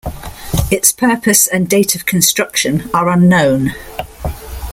Its 0.71 0.91
purpose 0.91 1.45
and 1.45 1.69
date 1.69 1.93
of 1.93 2.07
construction 2.07 2.89
are 2.91 3.07
unknown. 3.07 3.73